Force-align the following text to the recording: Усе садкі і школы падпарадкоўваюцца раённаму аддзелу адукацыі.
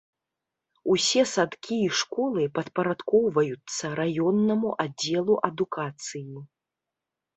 Усе 0.93 1.21
садкі 1.33 1.77
і 1.89 1.91
школы 1.99 2.47
падпарадкоўваюцца 2.57 3.85
раённаму 4.03 4.69
аддзелу 4.85 5.35
адукацыі. 5.53 6.33